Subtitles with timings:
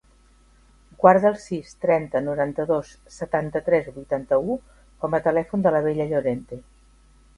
[1.01, 4.57] Guarda el sis, trenta, noranta-dos, setanta-tres, vuitanta-u
[5.05, 6.61] com a telèfon de la Bella Llorente.